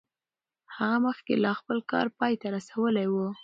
[0.75, 3.15] هغه مخکې لا خپل کار پای ته رسولی و.